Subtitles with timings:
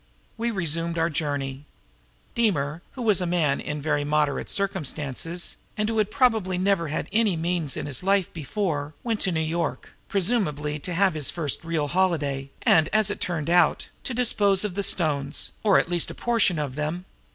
[0.35, 1.67] We resumed our journey;
[2.33, 7.07] Deemer, who was a man in very moderate circumstances, and who had probably never had
[7.13, 11.63] any means in his life before, went to New York, presumably to have his first
[11.63, 16.09] real holiday, and, as it turned out, to dispose of the stones, or at least
[16.09, 17.05] a portion of them.